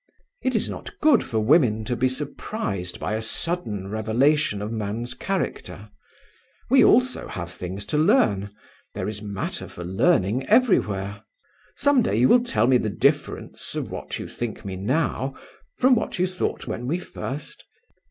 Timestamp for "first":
16.97-17.63